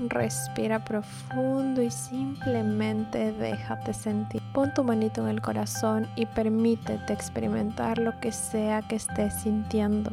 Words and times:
Respira 0.00 0.84
profundo 0.84 1.80
y 1.82 1.90
simplemente 1.90 3.32
déjate 3.32 3.94
sentir. 3.94 4.42
Pon 4.52 4.72
tu 4.74 4.82
manito 4.82 5.22
en 5.22 5.28
el 5.28 5.40
corazón 5.40 6.08
y 6.16 6.26
permítete 6.26 7.12
experimentar 7.12 7.98
lo 7.98 8.18
que 8.20 8.32
sea 8.32 8.82
que 8.82 8.96
estés 8.96 9.34
sintiendo. 9.42 10.10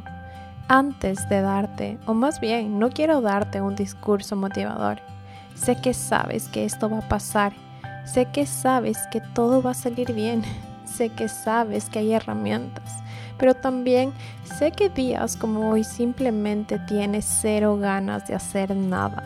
Antes 0.68 1.28
de 1.30 1.42
darte, 1.42 1.98
o 2.06 2.14
más 2.14 2.40
bien, 2.40 2.80
no 2.80 2.90
quiero 2.90 3.22
darte 3.22 3.62
un 3.62 3.76
discurso 3.76 4.36
motivador. 4.36 5.00
Sé 5.56 5.76
que 5.76 5.94
sabes 5.94 6.48
que 6.48 6.64
esto 6.66 6.90
va 6.90 7.00
a 7.00 7.10
pasar. 7.10 7.54
Sé 8.06 8.26
que 8.26 8.46
sabes 8.46 8.98
que 9.12 9.22
todo 9.34 9.62
va 9.62 9.72
a 9.72 9.76
salir 9.76 10.14
bien. 10.14 10.44
Sé 10.86 11.10
que 11.10 11.30
sabes 11.30 11.90
que 11.90 12.00
hay 12.00 12.14
herramientas 12.14 13.02
pero 13.42 13.56
también 13.56 14.14
sé 14.44 14.72
que 14.72 14.88
días 14.88 15.36
como 15.36 15.72
hoy 15.72 15.84
simplemente 15.84 16.78
tienes 16.78 17.26
cero 17.26 17.76
ganas 17.76 18.28
de 18.28 18.36
hacer 18.36 18.76
nada. 18.76 19.24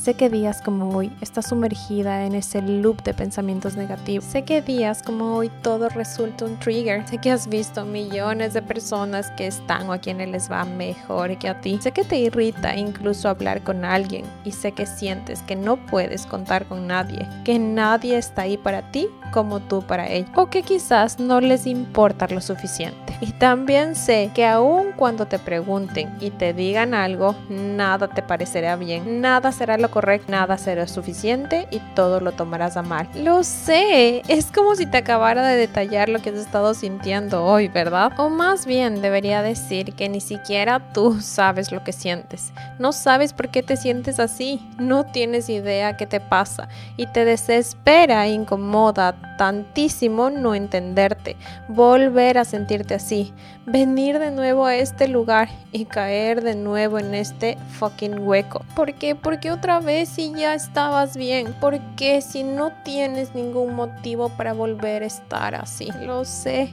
Sé 0.00 0.14
que 0.14 0.30
días 0.30 0.62
como 0.62 0.96
hoy 0.96 1.12
estás 1.20 1.48
sumergida 1.48 2.24
en 2.24 2.36
ese 2.36 2.62
loop 2.62 3.02
de 3.02 3.12
pensamientos 3.14 3.74
negativos. 3.74 4.24
Sé 4.24 4.44
que 4.44 4.62
días 4.62 5.02
como 5.02 5.34
hoy 5.34 5.50
todo 5.60 5.88
resulta 5.88 6.44
un 6.44 6.56
trigger. 6.60 7.06
Sé 7.08 7.18
que 7.18 7.32
has 7.32 7.48
visto 7.48 7.84
millones 7.84 8.54
de 8.54 8.62
personas 8.62 9.32
que 9.32 9.48
están 9.48 9.88
o 9.88 9.92
a 9.92 9.98
quienes 9.98 10.28
les 10.28 10.50
va 10.50 10.64
mejor 10.64 11.36
que 11.38 11.48
a 11.48 11.60
ti. 11.60 11.78
Sé 11.82 11.90
que 11.90 12.04
te 12.04 12.16
irrita 12.16 12.76
incluso 12.76 13.28
hablar 13.28 13.64
con 13.64 13.84
alguien 13.84 14.24
y 14.44 14.52
sé 14.52 14.70
que 14.70 14.86
sientes 14.86 15.42
que 15.42 15.56
no 15.56 15.76
puedes 15.76 16.26
contar 16.26 16.66
con 16.66 16.86
nadie, 16.86 17.28
que 17.44 17.58
nadie 17.58 18.18
está 18.18 18.42
ahí 18.42 18.56
para 18.56 18.92
ti 18.92 19.08
como 19.32 19.58
tú 19.58 19.82
para 19.82 20.08
ellos 20.08 20.30
o 20.36 20.46
que 20.46 20.62
quizás 20.62 21.18
no 21.18 21.40
les 21.40 21.66
importa 21.66 22.28
lo 22.28 22.40
suficiente. 22.40 23.07
Y 23.20 23.32
también 23.32 23.94
sé 23.94 24.30
que 24.34 24.46
aun 24.46 24.92
cuando 24.96 25.26
te 25.26 25.38
pregunten 25.38 26.16
y 26.20 26.30
te 26.30 26.52
digan 26.52 26.94
algo, 26.94 27.34
nada 27.48 28.08
te 28.08 28.22
parecerá 28.22 28.76
bien, 28.76 29.20
nada 29.20 29.52
será 29.52 29.78
lo 29.78 29.90
correcto, 29.90 30.30
nada 30.30 30.58
será 30.58 30.86
suficiente 30.86 31.66
y 31.70 31.80
todo 31.94 32.20
lo 32.20 32.32
tomarás 32.32 32.76
a 32.76 32.82
mal. 32.82 33.08
Lo 33.14 33.42
sé, 33.44 34.22
es 34.28 34.52
como 34.52 34.74
si 34.74 34.86
te 34.86 34.98
acabara 34.98 35.46
de 35.46 35.56
detallar 35.56 36.08
lo 36.08 36.20
que 36.20 36.30
has 36.30 36.36
estado 36.36 36.74
sintiendo 36.74 37.44
hoy, 37.44 37.68
¿verdad? 37.68 38.12
O 38.18 38.28
más 38.28 38.66
bien 38.66 39.02
debería 39.02 39.42
decir 39.42 39.94
que 39.94 40.08
ni 40.08 40.20
siquiera 40.20 40.92
tú 40.92 41.20
sabes 41.20 41.72
lo 41.72 41.84
que 41.84 41.92
sientes. 41.92 42.52
No 42.78 42.92
sabes 42.92 43.32
por 43.32 43.48
qué 43.48 43.62
te 43.62 43.76
sientes 43.76 44.20
así, 44.20 44.60
no 44.78 45.04
tienes 45.04 45.48
idea 45.48 45.96
qué 45.96 46.06
te 46.06 46.20
pasa 46.20 46.68
y 46.96 47.06
te 47.06 47.24
desespera 47.24 48.26
e 48.26 48.30
incomoda 48.30 49.14
tantísimo 49.36 50.30
no 50.30 50.54
entenderte, 50.54 51.36
volver 51.68 52.38
a 52.38 52.44
sentirte 52.44 52.97
así, 52.98 53.32
venir 53.64 54.18
de 54.18 54.30
nuevo 54.30 54.66
a 54.66 54.76
este 54.76 55.08
lugar 55.08 55.48
y 55.72 55.86
caer 55.86 56.42
de 56.42 56.54
nuevo 56.54 56.98
en 56.98 57.14
este 57.14 57.56
fucking 57.78 58.20
hueco. 58.20 58.64
¿Por 58.74 58.94
qué? 58.94 59.14
Porque 59.14 59.50
otra 59.50 59.80
vez 59.80 60.08
si 60.08 60.32
ya 60.34 60.54
estabas 60.54 61.16
bien, 61.16 61.54
porque 61.60 62.20
si 62.20 62.42
no 62.42 62.72
tienes 62.84 63.34
ningún 63.34 63.74
motivo 63.74 64.28
para 64.30 64.52
volver 64.52 65.02
a 65.02 65.06
estar 65.06 65.54
así. 65.54 65.88
Lo 66.02 66.24
sé, 66.24 66.72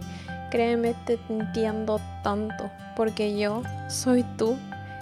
créeme, 0.52 0.94
te 1.06 1.20
entiendo 1.30 2.02
tanto, 2.24 2.70
porque 2.96 3.38
yo 3.38 3.62
soy 3.88 4.24
tú 4.38 4.58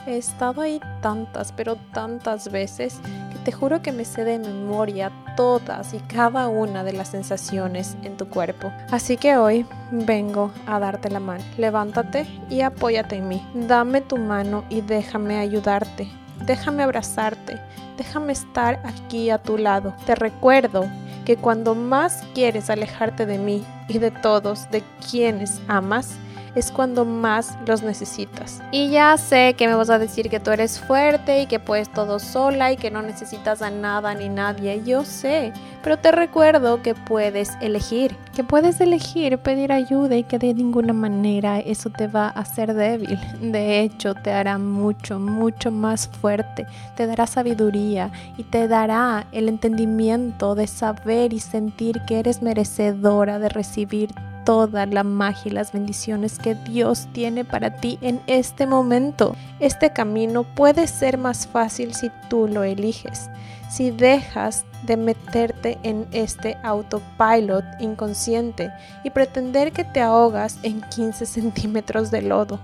He 0.05 0.17
estado 0.17 0.61
ahí 0.61 0.81
tantas, 1.01 1.53
pero 1.53 1.77
tantas 1.93 2.51
veces 2.51 2.99
te 3.43 3.51
juro 3.51 3.81
que 3.81 3.91
me 3.91 4.05
sé 4.05 4.23
de 4.23 4.39
memoria 4.39 5.11
todas 5.35 5.93
y 5.93 5.99
cada 5.99 6.47
una 6.47 6.83
de 6.83 6.93
las 6.93 7.09
sensaciones 7.09 7.97
en 8.03 8.17
tu 8.17 8.27
cuerpo. 8.27 8.71
Así 8.91 9.17
que 9.17 9.37
hoy 9.37 9.65
vengo 9.91 10.51
a 10.65 10.79
darte 10.79 11.09
la 11.09 11.19
mano. 11.19 11.43
Levántate 11.57 12.25
y 12.49 12.61
apóyate 12.61 13.17
en 13.17 13.27
mí. 13.27 13.45
Dame 13.53 14.01
tu 14.01 14.17
mano 14.17 14.63
y 14.69 14.81
déjame 14.81 15.39
ayudarte. 15.39 16.07
Déjame 16.45 16.83
abrazarte. 16.83 17.59
Déjame 17.97 18.33
estar 18.33 18.81
aquí 18.85 19.29
a 19.29 19.37
tu 19.37 19.57
lado. 19.57 19.93
Te 20.05 20.15
recuerdo 20.15 20.85
que 21.25 21.37
cuando 21.37 21.75
más 21.75 22.23
quieres 22.33 22.69
alejarte 22.69 23.25
de 23.25 23.37
mí 23.37 23.63
y 23.87 23.99
de 23.99 24.11
todos, 24.11 24.69
de 24.71 24.83
quienes 25.09 25.61
amas, 25.67 26.15
es 26.55 26.71
cuando 26.71 27.05
más 27.05 27.57
los 27.65 27.83
necesitas. 27.83 28.61
Y 28.71 28.89
ya 28.89 29.17
sé 29.17 29.55
que 29.57 29.67
me 29.67 29.75
vas 29.75 29.89
a 29.89 29.99
decir 29.99 30.29
que 30.29 30.39
tú 30.39 30.51
eres 30.51 30.79
fuerte 30.79 31.41
y 31.41 31.47
que 31.47 31.59
puedes 31.59 31.91
todo 31.91 32.19
sola 32.19 32.71
y 32.71 32.77
que 32.77 32.91
no 32.91 33.01
necesitas 33.01 33.61
a 33.61 33.69
nada 33.69 34.13
ni 34.13 34.29
nadie. 34.29 34.81
Yo 34.83 35.03
sé, 35.03 35.53
pero 35.81 35.97
te 35.97 36.11
recuerdo 36.11 36.81
que 36.81 36.95
puedes 36.95 37.51
elegir, 37.61 38.15
que 38.35 38.43
puedes 38.43 38.79
elegir 38.81 39.37
pedir 39.37 39.71
ayuda 39.71 40.15
y 40.15 40.23
que 40.23 40.39
de 40.39 40.53
ninguna 40.53 40.93
manera 40.93 41.59
eso 41.59 41.89
te 41.89 42.07
va 42.07 42.27
a 42.27 42.41
hacer 42.41 42.73
débil. 42.73 43.19
De 43.41 43.81
hecho, 43.81 44.13
te 44.13 44.31
hará 44.31 44.57
mucho, 44.57 45.19
mucho 45.19 45.71
más 45.71 46.07
fuerte. 46.07 46.65
Te 46.95 47.07
dará 47.07 47.27
sabiduría 47.27 48.11
y 48.37 48.43
te 48.43 48.67
dará 48.67 49.25
el 49.31 49.49
entendimiento 49.49 50.55
de 50.55 50.67
saber 50.67 51.33
y 51.33 51.39
sentir 51.39 52.01
que 52.07 52.19
eres 52.19 52.41
merecedora 52.41 53.39
de 53.39 53.49
recibir 53.49 54.09
toda 54.45 54.85
la 54.85 55.03
magia 55.03 55.51
y 55.51 55.53
las 55.53 55.71
bendiciones 55.71 56.39
que 56.39 56.55
Dios 56.55 57.07
tiene 57.13 57.45
para 57.45 57.77
ti 57.77 57.97
en 58.01 58.21
este 58.27 58.67
momento. 58.67 59.35
Este 59.59 59.91
camino 59.91 60.43
puede 60.43 60.87
ser 60.87 61.17
más 61.17 61.47
fácil 61.47 61.93
si 61.93 62.11
tú 62.29 62.47
lo 62.47 62.63
eliges, 62.63 63.29
si 63.69 63.91
dejas 63.91 64.65
de 64.83 64.97
meterte 64.97 65.77
en 65.83 66.07
este 66.11 66.57
autopilot 66.63 67.63
inconsciente 67.79 68.71
y 69.03 69.09
pretender 69.09 69.71
que 69.71 69.83
te 69.83 70.01
ahogas 70.01 70.59
en 70.63 70.81
15 70.81 71.25
centímetros 71.25 72.11
de 72.11 72.21
lodo. 72.21 72.59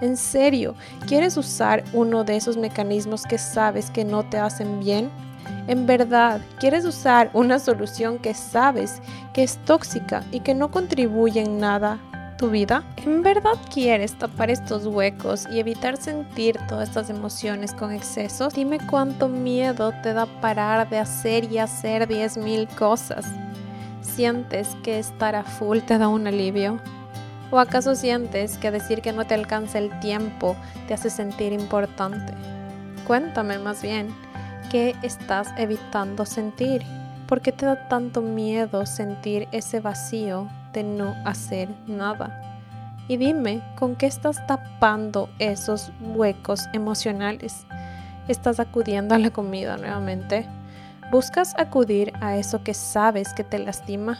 ¿En 0.00 0.16
serio? 0.16 0.74
¿Quieres 1.06 1.36
usar 1.36 1.82
uno 1.92 2.22
de 2.22 2.36
esos 2.36 2.56
mecanismos 2.56 3.24
que 3.24 3.36
sabes 3.36 3.90
que 3.90 4.04
no 4.04 4.24
te 4.24 4.38
hacen 4.38 4.80
bien? 4.80 5.10
¿En 5.66 5.86
verdad 5.86 6.40
quieres 6.58 6.84
usar 6.84 7.30
una 7.34 7.58
solución 7.58 8.18
que 8.18 8.34
sabes 8.34 9.02
que 9.32 9.42
es 9.42 9.58
tóxica 9.64 10.24
y 10.32 10.40
que 10.40 10.54
no 10.54 10.70
contribuye 10.70 11.42
en 11.42 11.58
nada 11.58 11.98
tu 12.38 12.48
vida? 12.50 12.84
¿En 12.96 13.22
verdad 13.22 13.52
quieres 13.72 14.14
tapar 14.14 14.50
estos 14.50 14.86
huecos 14.86 15.46
y 15.50 15.58
evitar 15.58 15.96
sentir 15.96 16.58
todas 16.68 16.88
estas 16.88 17.10
emociones 17.10 17.74
con 17.74 17.92
excesos? 17.92 18.54
Dime 18.54 18.78
cuánto 18.78 19.28
miedo 19.28 19.92
te 20.02 20.14
da 20.14 20.26
parar 20.40 20.88
de 20.88 20.98
hacer 20.98 21.52
y 21.52 21.58
hacer 21.58 22.08
10.000 22.08 22.66
cosas. 22.76 23.26
¿Sientes 24.00 24.76
que 24.82 24.98
estar 24.98 25.34
a 25.34 25.44
full 25.44 25.80
te 25.80 25.98
da 25.98 26.08
un 26.08 26.26
alivio? 26.26 26.80
¿O 27.50 27.58
acaso 27.58 27.94
sientes 27.94 28.58
que 28.58 28.70
decir 28.70 29.00
que 29.00 29.12
no 29.12 29.26
te 29.26 29.34
alcanza 29.34 29.78
el 29.78 29.98
tiempo 30.00 30.56
te 30.86 30.94
hace 30.94 31.10
sentir 31.10 31.52
importante? 31.52 32.34
Cuéntame 33.06 33.58
más 33.58 33.82
bien. 33.82 34.14
¿Qué 34.70 34.94
estás 35.02 35.48
evitando 35.56 36.26
sentir? 36.26 36.82
¿Por 37.26 37.40
qué 37.40 37.52
te 37.52 37.64
da 37.64 37.88
tanto 37.88 38.20
miedo 38.20 38.84
sentir 38.84 39.48
ese 39.50 39.80
vacío 39.80 40.46
de 40.74 40.82
no 40.82 41.16
hacer 41.24 41.70
nada? 41.86 42.60
Y 43.08 43.16
dime, 43.16 43.62
¿con 43.78 43.96
qué 43.96 44.04
estás 44.04 44.46
tapando 44.46 45.30
esos 45.38 45.90
huecos 46.02 46.68
emocionales? 46.74 47.64
¿Estás 48.28 48.60
acudiendo 48.60 49.14
a 49.14 49.18
la 49.18 49.30
comida 49.30 49.78
nuevamente? 49.78 50.46
¿Buscas 51.10 51.54
acudir 51.56 52.12
a 52.20 52.36
eso 52.36 52.62
que 52.62 52.74
sabes 52.74 53.32
que 53.32 53.44
te 53.44 53.58
lastima? 53.58 54.18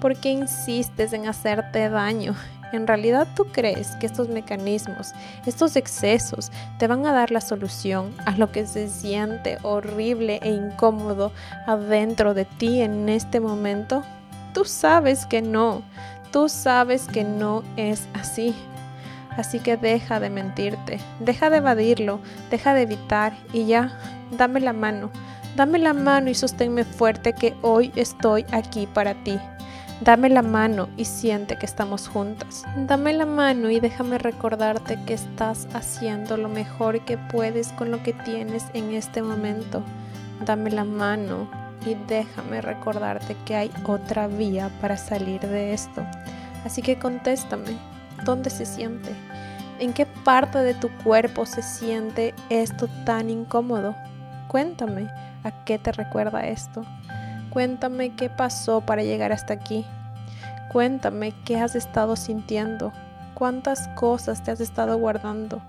¿Por 0.00 0.16
qué 0.16 0.30
insistes 0.30 1.12
en 1.12 1.28
hacerte 1.28 1.88
daño 1.88 2.34
¿En 2.72 2.86
realidad 2.86 3.28
tú 3.36 3.44
crees 3.52 3.88
que 3.96 4.06
estos 4.06 4.28
mecanismos, 4.28 5.12
estos 5.44 5.76
excesos, 5.76 6.50
te 6.78 6.86
van 6.86 7.04
a 7.04 7.12
dar 7.12 7.30
la 7.30 7.42
solución 7.42 8.14
a 8.24 8.32
lo 8.32 8.50
que 8.50 8.66
se 8.66 8.88
siente 8.88 9.58
horrible 9.62 10.40
e 10.42 10.48
incómodo 10.48 11.32
adentro 11.66 12.32
de 12.32 12.46
ti 12.46 12.80
en 12.80 13.10
este 13.10 13.40
momento? 13.40 14.02
Tú 14.54 14.64
sabes 14.64 15.26
que 15.26 15.42
no, 15.42 15.82
tú 16.32 16.48
sabes 16.48 17.06
que 17.06 17.24
no 17.24 17.62
es 17.76 18.08
así. 18.14 18.54
Así 19.36 19.60
que 19.60 19.76
deja 19.76 20.20
de 20.20 20.30
mentirte, 20.30 20.98
deja 21.20 21.50
de 21.50 21.58
evadirlo, 21.58 22.20
deja 22.50 22.74
de 22.74 22.82
evitar 22.82 23.32
y 23.52 23.66
ya, 23.66 23.98
dame 24.30 24.60
la 24.60 24.72
mano, 24.72 25.10
dame 25.56 25.78
la 25.78 25.94
mano 25.94 26.30
y 26.30 26.34
sosténme 26.34 26.84
fuerte 26.84 27.32
que 27.32 27.54
hoy 27.62 27.92
estoy 27.96 28.44
aquí 28.52 28.86
para 28.86 29.14
ti. 29.24 29.38
Dame 30.04 30.30
la 30.30 30.42
mano 30.42 30.88
y 30.96 31.04
siente 31.04 31.56
que 31.56 31.64
estamos 31.64 32.08
juntas. 32.08 32.64
Dame 32.88 33.12
la 33.12 33.24
mano 33.24 33.70
y 33.70 33.78
déjame 33.78 34.18
recordarte 34.18 34.98
que 35.06 35.14
estás 35.14 35.68
haciendo 35.74 36.36
lo 36.36 36.48
mejor 36.48 37.04
que 37.04 37.16
puedes 37.16 37.68
con 37.68 37.92
lo 37.92 38.02
que 38.02 38.12
tienes 38.12 38.64
en 38.74 38.94
este 38.94 39.22
momento. 39.22 39.84
Dame 40.44 40.72
la 40.72 40.82
mano 40.82 41.48
y 41.86 41.94
déjame 42.08 42.60
recordarte 42.62 43.36
que 43.44 43.54
hay 43.54 43.70
otra 43.84 44.26
vía 44.26 44.72
para 44.80 44.96
salir 44.96 45.40
de 45.40 45.72
esto. 45.72 46.04
Así 46.64 46.82
que 46.82 46.98
contéstame, 46.98 47.76
¿dónde 48.24 48.50
se 48.50 48.66
siente? 48.66 49.12
¿En 49.78 49.92
qué 49.92 50.06
parte 50.06 50.58
de 50.58 50.74
tu 50.74 50.88
cuerpo 51.04 51.46
se 51.46 51.62
siente 51.62 52.34
esto 52.50 52.88
tan 53.04 53.30
incómodo? 53.30 53.94
Cuéntame, 54.48 55.08
¿a 55.44 55.64
qué 55.64 55.78
te 55.78 55.92
recuerda 55.92 56.44
esto? 56.48 56.84
Cuéntame 57.52 58.14
qué 58.14 58.30
pasó 58.30 58.80
para 58.80 59.02
llegar 59.02 59.30
hasta 59.30 59.52
aquí. 59.52 59.84
Cuéntame 60.72 61.34
qué 61.44 61.58
has 61.60 61.74
estado 61.74 62.16
sintiendo. 62.16 62.92
cuántas 63.34 63.88
cosas 63.88 64.42
te 64.42 64.52
has 64.52 64.60
estado 64.60 64.96
guardando. 64.96 65.60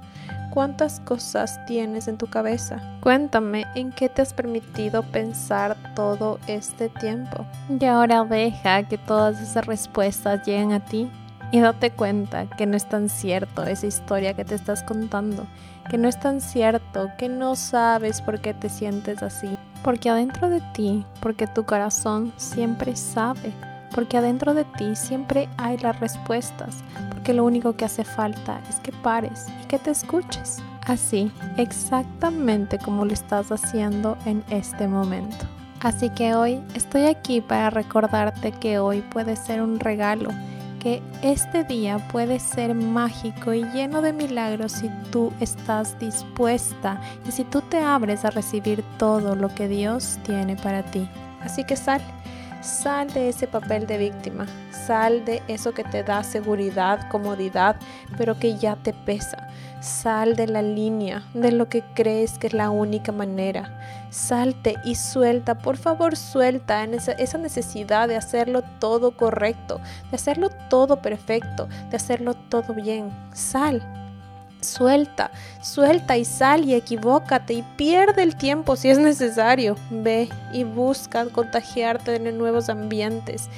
¿Cuántas 0.51 0.99
cosas 0.99 1.59
tienes 1.65 2.07
en 2.07 2.17
tu 2.17 2.27
cabeza? 2.27 2.79
Cuéntame 3.01 3.65
en 3.73 3.91
qué 3.91 4.07
te 4.07 4.21
has 4.21 4.33
permitido 4.33 5.01
pensar 5.01 5.75
todo 5.95 6.39
este 6.47 6.89
tiempo. 6.89 7.45
Y 7.67 7.83
ahora 7.85 8.23
deja 8.23 8.83
que 8.83 8.99
todas 8.99 9.41
esas 9.41 9.65
respuestas 9.65 10.45
lleguen 10.45 10.71
a 10.71 10.79
ti 10.85 11.09
y 11.51 11.59
date 11.59 11.91
cuenta 11.91 12.45
que 12.45 12.67
no 12.67 12.77
es 12.77 12.87
tan 12.87 13.09
cierto 13.09 13.63
esa 13.63 13.87
historia 13.87 14.35
que 14.35 14.45
te 14.45 14.55
estás 14.55 14.83
contando, 14.83 15.47
que 15.89 15.97
no 15.97 16.07
es 16.07 16.19
tan 16.19 16.39
cierto, 16.39 17.09
que 17.17 17.29
no 17.29 17.55
sabes 17.55 18.21
por 18.21 18.39
qué 18.39 18.53
te 18.53 18.69
sientes 18.69 19.23
así. 19.23 19.57
Porque 19.83 20.09
adentro 20.09 20.49
de 20.49 20.61
ti, 20.73 21.05
porque 21.19 21.45
tu 21.47 21.65
corazón 21.65 22.31
siempre 22.37 22.95
sabe, 22.95 23.53
porque 23.93 24.17
adentro 24.17 24.53
de 24.53 24.63
ti 24.63 24.95
siempre 24.95 25.49
hay 25.57 25.77
las 25.77 25.99
respuestas, 25.99 26.83
porque 27.09 27.33
lo 27.33 27.43
único 27.43 27.75
que 27.75 27.85
hace 27.85 28.03
falta 28.03 28.61
es 28.69 28.79
que 28.79 28.91
pares 28.91 29.47
y 29.61 29.67
que 29.67 29.79
te 29.79 29.91
escuches. 29.91 30.63
Así, 30.85 31.31
exactamente 31.57 32.77
como 32.77 33.05
lo 33.05 33.13
estás 33.13 33.51
haciendo 33.51 34.17
en 34.25 34.43
este 34.49 34.87
momento. 34.87 35.45
Así 35.81 36.09
que 36.09 36.33
hoy 36.33 36.61
estoy 36.75 37.07
aquí 37.07 37.41
para 37.41 37.69
recordarte 37.69 38.53
que 38.53 38.79
hoy 38.79 39.01
puede 39.01 39.35
ser 39.35 39.61
un 39.61 39.81
regalo, 39.81 40.29
que 40.83 41.01
este 41.21 41.63
día 41.63 41.97
puede 42.09 42.39
ser 42.39 42.75
mágico 42.75 43.53
y 43.53 43.63
lleno 43.71 44.01
de 44.01 44.11
milagros 44.11 44.73
si 44.73 44.89
tú 45.11 45.31
estás 45.39 45.97
dispuesta 45.97 46.99
y 47.25 47.31
si 47.31 47.45
tú 47.45 47.61
te 47.61 47.79
abres 47.79 48.25
a 48.25 48.29
recibir 48.29 48.83
todo 48.99 49.35
lo 49.35 49.47
que 49.55 49.69
Dios 49.69 50.19
tiene 50.25 50.57
para 50.57 50.83
ti. 50.83 51.07
Así 51.41 51.63
que 51.63 51.77
sal 51.77 52.01
Sal 52.63 53.11
de 53.11 53.27
ese 53.27 53.45
papel 53.45 53.85
de 53.87 53.97
víctima, 53.97 54.47
sal 54.71 55.25
de 55.25 55.43
eso 55.49 55.73
que 55.73 55.83
te 55.83 56.01
da 56.01 56.23
seguridad, 56.23 57.09
comodidad, 57.09 57.75
pero 58.17 58.39
que 58.39 58.55
ya 58.55 58.77
te 58.77 58.93
pesa. 58.93 59.49
Sal 59.81 60.37
de 60.37 60.47
la 60.47 60.61
línea, 60.61 61.23
de 61.33 61.51
lo 61.51 61.67
que 61.67 61.83
crees 61.93 62.39
que 62.39 62.47
es 62.47 62.53
la 62.53 62.69
única 62.69 63.11
manera. 63.11 64.07
Salte 64.11 64.75
y 64.85 64.95
suelta, 64.95 65.55
por 65.55 65.75
favor 65.75 66.15
suelta 66.15 66.85
en 66.85 66.93
esa, 66.93 67.11
esa 67.11 67.37
necesidad 67.37 68.07
de 68.07 68.15
hacerlo 68.15 68.63
todo 68.79 69.17
correcto, 69.17 69.81
de 70.09 70.15
hacerlo 70.15 70.49
todo 70.69 71.01
perfecto, 71.01 71.67
de 71.89 71.97
hacerlo 71.97 72.33
todo 72.33 72.73
bien. 72.73 73.11
Sal, 73.33 74.02
Suelta, 74.63 75.31
suelta 75.61 76.17
y 76.17 76.25
sal 76.25 76.65
y 76.65 76.73
equivócate 76.73 77.53
y 77.53 77.61
pierde 77.77 78.23
el 78.23 78.35
tiempo 78.35 78.75
si 78.75 78.89
es 78.89 78.97
necesario. 78.97 79.75
Ve 79.89 80.29
y 80.51 80.63
busca 80.63 81.25
contagiarte 81.25 82.19
de 82.19 82.31
nuevos 82.31 82.69
ambientes. 82.69 83.49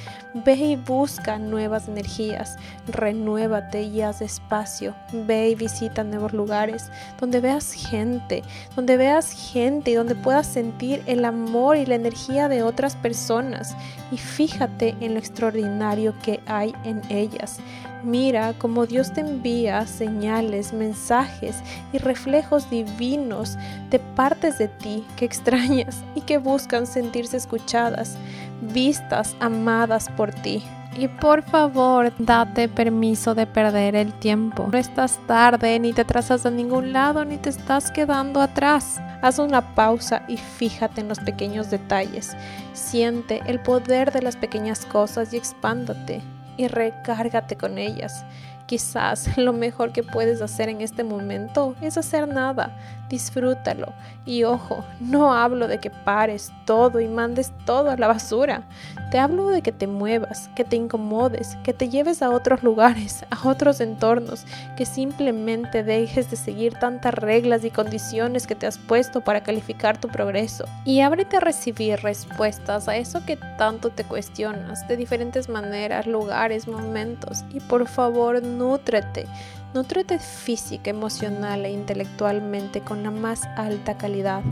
Ve 0.44 0.54
y 0.54 0.76
busca 0.76 1.38
nuevas 1.38 1.88
energías. 1.88 2.58
Renuévate 2.88 3.84
y 3.84 4.02
haz 4.02 4.20
espacio. 4.20 4.94
Ve 5.10 5.48
y 5.48 5.54
visita 5.54 6.04
nuevos 6.04 6.34
lugares 6.34 6.90
donde 7.18 7.40
veas 7.40 7.72
gente, 7.72 8.42
donde 8.74 8.98
veas 8.98 9.32
gente 9.32 9.92
y 9.92 9.94
donde 9.94 10.14
puedas 10.14 10.46
sentir 10.46 11.02
el 11.06 11.24
amor 11.24 11.78
y 11.78 11.86
la 11.86 11.94
energía 11.94 12.48
de 12.48 12.62
otras 12.62 12.96
personas. 12.96 13.74
Y 14.12 14.18
fíjate 14.18 14.94
en 15.00 15.14
lo 15.14 15.20
extraordinario 15.20 16.14
que 16.22 16.40
hay 16.46 16.74
en 16.84 17.00
ellas. 17.10 17.58
Mira 18.06 18.54
cómo 18.58 18.86
Dios 18.86 19.12
te 19.12 19.20
envía 19.20 19.84
señales, 19.86 20.72
mensajes 20.72 21.56
y 21.92 21.98
reflejos 21.98 22.70
divinos 22.70 23.56
de 23.90 23.98
partes 23.98 24.58
de 24.58 24.68
ti 24.68 25.02
que 25.16 25.24
extrañas 25.24 26.04
y 26.14 26.20
que 26.20 26.38
buscan 26.38 26.86
sentirse 26.86 27.36
escuchadas, 27.36 28.16
vistas, 28.60 29.36
amadas 29.40 30.08
por 30.16 30.32
ti. 30.32 30.62
Y 30.98 31.08
por 31.08 31.42
favor, 31.42 32.10
date 32.18 32.68
permiso 32.68 33.34
de 33.34 33.46
perder 33.46 33.94
el 33.94 34.14
tiempo. 34.14 34.68
No 34.72 34.78
estás 34.78 35.18
tarde, 35.26 35.78
ni 35.78 35.92
te 35.92 36.06
trazas 36.06 36.46
a 36.46 36.50
ningún 36.50 36.92
lado, 36.92 37.24
ni 37.24 37.36
te 37.36 37.50
estás 37.50 37.90
quedando 37.90 38.40
atrás. 38.40 38.98
Haz 39.20 39.38
una 39.38 39.74
pausa 39.74 40.22
y 40.26 40.38
fíjate 40.38 41.02
en 41.02 41.08
los 41.08 41.20
pequeños 41.20 41.70
detalles. 41.70 42.34
Siente 42.72 43.42
el 43.46 43.60
poder 43.60 44.10
de 44.10 44.22
las 44.22 44.36
pequeñas 44.36 44.86
cosas 44.86 45.34
y 45.34 45.36
expándate 45.36 46.22
y 46.56 46.68
recárgate 46.68 47.56
con 47.56 47.76
ellas. 47.76 48.24
Quizás 48.66 49.36
lo 49.38 49.52
mejor 49.52 49.92
que 49.92 50.02
puedes 50.02 50.42
hacer 50.42 50.68
en 50.68 50.80
este 50.80 51.04
momento 51.04 51.74
es 51.80 51.96
hacer 51.96 52.26
nada, 52.28 52.76
disfrútalo. 53.08 53.92
Y 54.24 54.42
ojo, 54.42 54.84
no 54.98 55.32
hablo 55.32 55.68
de 55.68 55.78
que 55.78 55.90
pares 55.90 56.52
todo 56.64 57.00
y 57.00 57.06
mandes 57.06 57.52
todo 57.64 57.90
a 57.90 57.96
la 57.96 58.08
basura. 58.08 58.64
Te 59.12 59.18
hablo 59.18 59.48
de 59.50 59.62
que 59.62 59.70
te 59.70 59.86
muevas, 59.86 60.50
que 60.56 60.64
te 60.64 60.74
incomodes, 60.74 61.56
que 61.62 61.72
te 61.72 61.88
lleves 61.88 62.22
a 62.22 62.30
otros 62.30 62.64
lugares, 62.64 63.24
a 63.30 63.48
otros 63.48 63.80
entornos, 63.80 64.44
que 64.76 64.84
simplemente 64.84 65.84
dejes 65.84 66.28
de 66.30 66.36
seguir 66.36 66.74
tantas 66.74 67.14
reglas 67.14 67.64
y 67.64 67.70
condiciones 67.70 68.48
que 68.48 68.56
te 68.56 68.66
has 68.66 68.78
puesto 68.78 69.20
para 69.20 69.44
calificar 69.44 69.98
tu 69.98 70.08
progreso. 70.08 70.64
Y 70.84 71.00
ábrete 71.00 71.36
a 71.36 71.40
recibir 71.40 72.00
respuestas 72.00 72.88
a 72.88 72.96
eso 72.96 73.24
que 73.24 73.36
tanto 73.58 73.90
te 73.90 74.02
cuestionas, 74.02 74.86
de 74.88 74.96
diferentes 74.96 75.48
maneras, 75.48 76.06
lugares, 76.06 76.66
momentos. 76.66 77.44
Y 77.52 77.60
por 77.60 77.86
favor, 77.86 78.42
nútrete. 78.56 79.26
Nútrete 79.74 80.18
física, 80.18 80.90
emocional 80.90 81.64
e 81.66 81.70
intelectualmente 81.70 82.80
con 82.80 83.02
la 83.02 83.10
más 83.10 83.44
alta 83.56 83.98
calidad. 83.98 84.42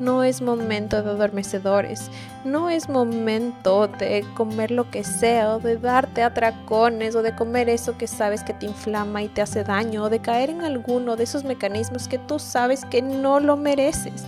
No 0.00 0.24
es 0.24 0.40
momento 0.40 1.02
de 1.02 1.10
adormecedores, 1.10 2.10
no 2.44 2.70
es 2.70 2.88
momento 2.88 3.86
de 3.86 4.24
comer 4.34 4.70
lo 4.70 4.90
que 4.90 5.04
sea 5.04 5.56
o 5.56 5.60
de 5.60 5.76
darte 5.76 6.22
atracones 6.22 7.14
o 7.14 7.22
de 7.22 7.36
comer 7.36 7.68
eso 7.68 7.96
que 7.98 8.06
sabes 8.06 8.42
que 8.42 8.54
te 8.54 8.66
inflama 8.66 9.22
y 9.22 9.28
te 9.28 9.42
hace 9.42 9.62
daño 9.62 10.04
o 10.04 10.10
de 10.10 10.20
caer 10.20 10.50
en 10.50 10.62
alguno 10.62 11.14
de 11.16 11.24
esos 11.24 11.44
mecanismos 11.44 12.08
que 12.08 12.18
tú 12.18 12.38
sabes 12.38 12.84
que 12.86 13.02
no 13.02 13.38
lo 13.38 13.56
mereces. 13.56 14.24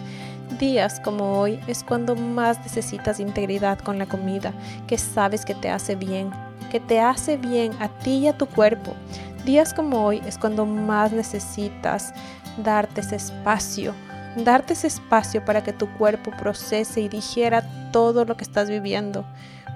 Días 0.59 1.01
como 1.01 1.41
hoy 1.41 1.59
es 1.67 1.83
cuando 1.83 2.15
más 2.15 2.61
necesitas 2.61 3.19
integridad 3.19 3.79
con 3.81 3.99
la 3.99 4.07
comida, 4.07 4.53
que 4.87 4.99
sabes 4.99 5.45
que 5.45 5.55
te 5.55 5.69
hace 5.69 5.97
bien, 5.97 6.31
que 6.71 6.79
te 6.79 7.01
hace 7.01 7.37
bien 7.37 7.73
a 7.81 7.89
ti 7.89 8.19
y 8.19 8.29
a 8.29 8.39
tu 8.39 8.47
cuerpo. 8.47 8.95
Días 9.45 9.75
como 9.75 10.05
hoy 10.05 10.23
es 10.27 10.39
cuando 10.39 10.65
más 10.65 11.13
necesitas 11.13 12.15
darte 12.63 13.01
ese 13.01 13.17
espacio, 13.17 13.95
darte 14.37 14.75
ese 14.75 14.87
espacio 14.87 15.45
para 15.45 15.65
que 15.65 15.73
tu 15.73 15.89
cuerpo 15.95 16.31
procese 16.39 17.01
y 17.01 17.09
digiera 17.09 17.91
todo 17.91 18.25
lo 18.25 18.37
que 18.37 18.45
estás 18.45 18.71
viviendo. 18.71 19.25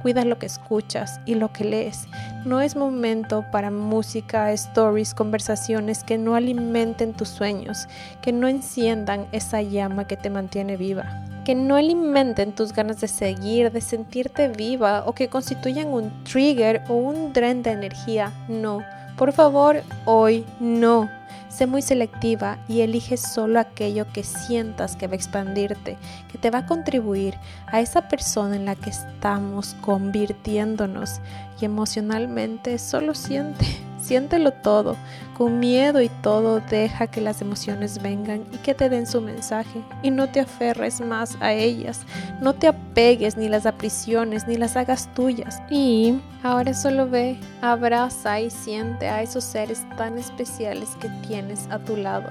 Cuida 0.03 0.25
lo 0.25 0.39
que 0.39 0.47
escuchas 0.47 1.21
y 1.27 1.35
lo 1.35 1.53
que 1.53 1.65
lees. 1.65 2.07
No 2.45 2.61
es 2.61 2.77
momento 2.77 3.45
para 3.51 3.71
música, 3.71 4.53
stories, 4.53 5.15
conversaciones 5.15 6.05
que 6.05 6.19
no 6.19 6.35
alimenten 6.35 7.13
tus 7.13 7.29
sueños, 7.29 7.89
que 8.23 8.33
no 8.33 8.49
enciendan 8.49 9.27
esa 9.33 9.63
llama 9.63 10.07
que 10.07 10.17
te 10.17 10.31
mantiene 10.31 10.77
viva 10.77 11.25
que 11.49 11.55
no 11.55 11.77
alimenten 11.77 12.53
tus 12.53 12.75
ganas 12.75 13.01
de 13.01 13.09
seguir, 13.09 13.73
de 13.73 13.81
sentirte 13.81 14.49
viva 14.49 15.05
o 15.07 15.15
que 15.15 15.29
constituyan 15.29 15.89
un 15.89 16.13
trigger 16.23 16.83
o 16.89 16.97
un 16.97 17.33
tren 17.33 17.63
de 17.63 17.71
energía. 17.71 18.35
No, 18.49 18.83
por 19.17 19.33
favor, 19.33 19.83
hoy 20.05 20.45
no. 20.61 21.09
Sé 21.49 21.67
muy 21.67 21.83
selectiva 21.83 22.59
y 22.69 22.83
elige 22.83 23.17
solo 23.17 23.59
aquello 23.59 24.07
que 24.13 24.23
sientas 24.23 24.97
que 24.97 25.07
va 25.07 25.15
a 25.15 25.17
expandirte, 25.17 25.97
que 26.31 26.39
te 26.39 26.51
va 26.51 26.61
a 26.61 26.67
contribuir 26.67 27.35
a 27.67 27.81
esa 27.81 28.09
persona 28.09 28.57
en 28.57 28.65
la 28.67 28.75
que 28.75 28.91
estamos 28.91 29.75
convirtiéndonos 29.81 31.21
y 31.61 31.65
emocionalmente 31.65 32.79
solo 32.79 33.15
siente. 33.15 33.88
Siéntelo 34.09 34.53
todo, 34.53 34.97
con 35.37 35.61
miedo 35.61 36.01
y 36.01 36.09
todo, 36.09 36.61
deja 36.61 37.09
que 37.09 37.21
las 37.21 37.43
emociones 37.43 38.01
vengan 38.01 38.47
y 38.51 38.57
que 38.57 38.73
te 38.73 38.89
den 38.89 39.07
su 39.07 39.21
mensaje 39.21 39.83
y 40.03 40.11
no 40.11 40.31
te 40.31 40.41
aferres 40.41 41.03
más 41.03 41.37
a 41.41 41.53
ellas, 41.53 42.07
no 42.41 42.55
te 42.55 42.69
apegues 42.69 43.37
ni 43.37 43.51
las 43.51 43.67
aprisiones 43.67 44.49
ni 44.49 44.57
las 44.57 44.79
hagas 44.79 45.13
tuyas. 45.13 45.61
Y 45.69 46.15
ahora 46.43 46.73
solo 46.73 47.07
ve, 47.07 47.39
abraza 47.61 48.41
y 48.41 48.49
siente 48.49 49.11
a 49.11 49.21
esos 49.21 49.45
seres 49.45 49.85
tan 49.99 50.17
especiales 50.17 50.97
que 50.99 51.11
tienes 51.27 51.69
a 51.69 51.79
tu 51.79 51.95
lado. 51.95 52.31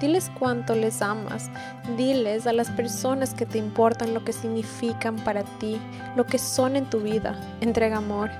Diles 0.00 0.30
cuánto 0.38 0.74
les 0.74 1.02
amas. 1.02 1.50
Diles 1.98 2.46
a 2.46 2.54
las 2.54 2.70
personas 2.70 3.34
que 3.34 3.44
te 3.44 3.58
importan 3.58 4.14
lo 4.14 4.24
que 4.24 4.32
significan 4.32 5.16
para 5.16 5.42
ti, 5.58 5.78
lo 6.16 6.24
que 6.24 6.38
son 6.38 6.74
en 6.74 6.86
tu 6.86 7.00
vida. 7.00 7.38
Entrega 7.60 7.98
amor, 7.98 8.30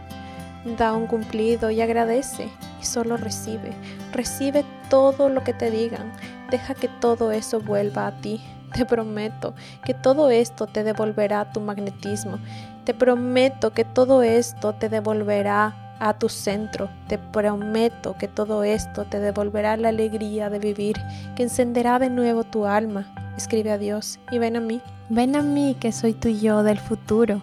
da 0.79 0.95
un 0.95 1.07
cumplido 1.07 1.71
y 1.71 1.83
agradece 1.83 2.49
y 2.81 2.85
solo 2.85 3.17
recibe. 3.17 3.73
Recibe 4.13 4.65
todo 4.91 5.29
lo 5.29 5.45
que 5.45 5.53
te 5.53 5.71
digan. 5.71 6.13
Deja 6.51 6.75
que 6.75 6.89
todo 6.89 7.33
eso 7.33 7.61
vuelva 7.61 8.07
a 8.07 8.21
ti. 8.21 8.41
Te 8.75 8.85
prometo 8.85 9.55
que 9.85 9.95
todo 9.95 10.31
esto 10.31 10.67
te 10.67 10.85
devolverá 10.85 11.53
tu 11.53 11.61
magnetismo. 11.61 12.39
Te 12.85 12.95
prometo 12.95 13.73
que 13.73 13.85
todo 13.85 14.23
esto 14.23 14.75
te 14.75 14.89
devolverá 14.89 15.75
a 16.01 16.15
tu 16.15 16.29
centro. 16.29 16.89
Te 17.09 17.19
prometo 17.19 18.17
que 18.19 18.29
todo 18.29 18.63
esto 18.65 19.05
te 19.05 19.21
devolverá 19.21 19.77
la 19.77 19.89
alegría 19.89 20.51
de 20.51 20.59
vivir, 20.59 20.97
que 21.37 21.45
encenderá 21.45 21.99
de 21.99 22.11
nuevo 22.11 22.45
tu 22.45 22.67
alma. 22.67 23.13
Escribe 23.37 23.73
a 23.73 23.79
Dios 23.79 24.19
y 24.31 24.39
ven 24.39 24.57
a 24.57 24.61
mí. 24.61 24.81
Ven 25.09 25.37
a 25.37 25.43
mí 25.43 25.77
que 25.79 25.93
soy 25.93 26.13
tu 26.13 26.29
yo 26.29 26.63
del 26.63 26.79
futuro. 26.79 27.41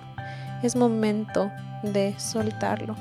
Es 0.61 0.75
momento 0.75 1.51
de 1.83 2.15
soltarlo. 2.17 2.95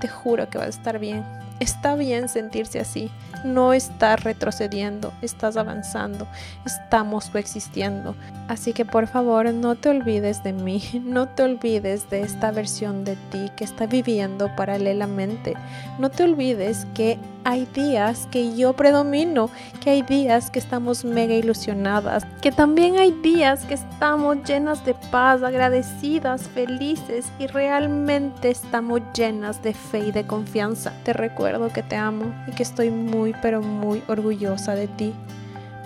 Te 0.00 0.08
juro 0.08 0.48
que 0.48 0.58
va 0.58 0.64
a 0.64 0.68
estar 0.68 0.98
bien. 0.98 1.24
Está 1.64 1.96
bien 1.96 2.28
sentirse 2.28 2.78
así. 2.78 3.10
No 3.42 3.72
estás 3.72 4.22
retrocediendo, 4.22 5.14
estás 5.22 5.56
avanzando, 5.56 6.28
estamos 6.66 7.30
coexistiendo. 7.30 8.14
Así 8.48 8.74
que 8.74 8.84
por 8.84 9.06
favor 9.06 9.50
no 9.54 9.74
te 9.74 9.88
olvides 9.88 10.44
de 10.44 10.52
mí, 10.52 10.82
no 11.06 11.26
te 11.26 11.42
olvides 11.42 12.10
de 12.10 12.20
esta 12.20 12.50
versión 12.50 13.04
de 13.04 13.16
ti 13.30 13.50
que 13.56 13.64
está 13.64 13.86
viviendo 13.86 14.54
paralelamente. 14.56 15.54
No 15.98 16.10
te 16.10 16.24
olvides 16.24 16.86
que 16.92 17.18
hay 17.44 17.66
días 17.66 18.26
que 18.30 18.56
yo 18.56 18.72
predomino, 18.72 19.50
que 19.82 19.90
hay 19.90 20.02
días 20.02 20.50
que 20.50 20.58
estamos 20.58 21.04
mega 21.04 21.34
ilusionadas, 21.34 22.24
que 22.40 22.50
también 22.50 22.96
hay 22.96 23.12
días 23.22 23.64
que 23.66 23.74
estamos 23.74 24.38
llenas 24.44 24.84
de 24.84 24.94
paz, 25.10 25.42
agradecidas, 25.42 26.48
felices 26.48 27.26
y 27.38 27.46
realmente 27.46 28.50
estamos 28.50 29.00
llenas 29.14 29.62
de 29.62 29.74
fe 29.74 30.08
y 30.08 30.12
de 30.12 30.26
confianza. 30.26 30.92
Te 31.04 31.12
recuerdo 31.12 31.72
que 31.72 31.82
te 31.82 31.96
amo 31.96 32.34
y 32.48 32.52
que 32.52 32.62
estoy 32.62 32.90
muy 32.90 33.34
pero 33.42 33.60
muy 33.60 34.02
orgullosa 34.08 34.74
de 34.74 34.88
ti. 34.88 35.14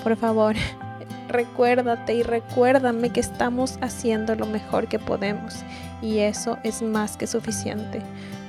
Por 0.05 0.17
favor, 0.17 0.55
recuérdate 1.29 2.15
y 2.15 2.23
recuérdame 2.23 3.11
que 3.11 3.21
estamos 3.21 3.79
haciendo 3.81 4.35
lo 4.37 4.47
mejor 4.47 4.87
que 4.87 4.99
podemos 4.99 5.57
y 6.01 6.19
eso 6.19 6.59
es 6.63 6.83
más 6.83 7.17
que 7.17 7.27
suficiente. 7.27 8.01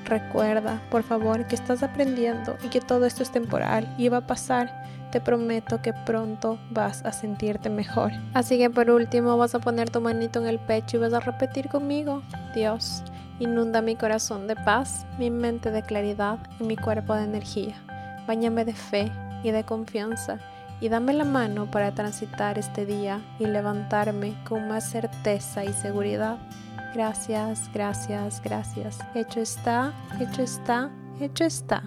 Recuerda, 0.09 0.81
por 0.89 1.03
favor, 1.03 1.45
que 1.45 1.53
estás 1.53 1.83
aprendiendo 1.83 2.57
y 2.63 2.69
que 2.69 2.81
todo 2.81 3.05
esto 3.05 3.21
es 3.21 3.31
temporal 3.31 3.87
y 3.95 4.09
va 4.09 4.17
a 4.17 4.27
pasar. 4.27 4.83
Te 5.11 5.21
prometo 5.21 5.83
que 5.83 5.93
pronto 5.93 6.57
vas 6.71 7.05
a 7.05 7.11
sentirte 7.11 7.69
mejor. 7.69 8.11
Así 8.33 8.57
que 8.57 8.71
por 8.71 8.89
último 8.89 9.37
vas 9.37 9.53
a 9.53 9.59
poner 9.59 9.91
tu 9.91 10.01
manito 10.01 10.39
en 10.39 10.47
el 10.47 10.57
pecho 10.57 10.97
y 10.97 10.99
vas 11.01 11.13
a 11.13 11.19
repetir 11.19 11.69
conmigo, 11.69 12.23
Dios, 12.55 13.03
inunda 13.39 13.83
mi 13.83 13.95
corazón 13.95 14.47
de 14.47 14.55
paz, 14.55 15.05
mi 15.19 15.29
mente 15.29 15.69
de 15.69 15.83
claridad 15.83 16.39
y 16.59 16.63
mi 16.63 16.75
cuerpo 16.75 17.13
de 17.13 17.25
energía. 17.25 17.75
Báñame 18.27 18.65
de 18.65 18.73
fe 18.73 19.11
y 19.43 19.51
de 19.51 19.63
confianza 19.63 20.39
y 20.81 20.89
dame 20.89 21.13
la 21.13 21.25
mano 21.25 21.69
para 21.69 21.91
transitar 21.91 22.57
este 22.57 22.87
día 22.87 23.21
y 23.37 23.45
levantarme 23.45 24.33
con 24.43 24.67
más 24.67 24.89
certeza 24.89 25.65
y 25.65 25.73
seguridad 25.73 26.39
Gracias, 26.93 27.69
gracias, 27.74 28.41
gracias. 28.43 28.98
Hecho 29.13 29.41
está, 29.41 29.93
hecho 30.19 30.41
está, 30.41 30.89
hecho 31.19 31.43
está. 31.43 31.84